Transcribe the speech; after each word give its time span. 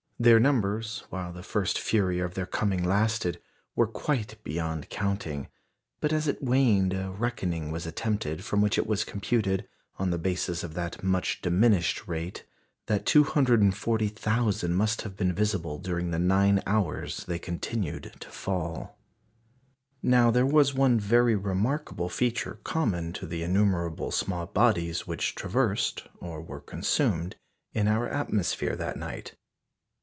Their 0.21 0.39
numbers, 0.39 1.03
while 1.09 1.33
the 1.33 1.41
first 1.41 1.79
fury 1.79 2.19
of 2.19 2.35
their 2.35 2.45
coming 2.45 2.83
lasted, 2.83 3.41
were 3.75 3.87
quite 3.87 4.37
beyond 4.43 4.87
counting; 4.91 5.47
but 5.99 6.13
as 6.13 6.27
it 6.27 6.43
waned, 6.43 6.93
a 6.93 7.09
reckoning 7.09 7.71
was 7.71 7.87
attempted, 7.87 8.43
from 8.43 8.61
which 8.61 8.77
it 8.77 8.85
was 8.85 9.03
computed, 9.03 9.67
on 9.97 10.11
the 10.11 10.19
basis 10.19 10.63
of 10.63 10.75
that 10.75 11.01
much 11.03 11.41
diminished 11.41 12.07
rate, 12.07 12.45
that 12.85 13.07
240,000 13.07 14.71
must 14.75 15.01
have 15.01 15.17
been 15.17 15.33
visible 15.33 15.79
during 15.79 16.11
the 16.11 16.19
nine 16.19 16.61
hours 16.67 17.23
they 17.25 17.39
continued 17.39 18.13
to 18.19 18.29
fall. 18.29 18.99
Now 20.03 20.29
there 20.29 20.45
was 20.45 20.71
one 20.71 20.99
very 20.99 21.35
remarkable 21.35 22.09
feature 22.09 22.59
common 22.63 23.11
to 23.13 23.25
the 23.25 23.41
innumerable 23.41 24.11
small 24.11 24.45
bodies 24.45 25.07
which 25.07 25.33
traversed, 25.33 26.05
or 26.19 26.41
were 26.43 26.61
consumed 26.61 27.37
in 27.73 27.87
our 27.87 28.07
atmosphere 28.07 28.75
that 28.75 28.97
night. 28.97 29.35